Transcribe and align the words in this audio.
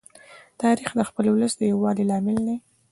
تاریخ 0.61 0.89
د 0.95 1.01
خپل 1.09 1.25
ولس 1.29 1.53
د 1.57 1.61
یووالي 1.71 2.03
لامل 2.09 2.37
دی. 2.47 2.57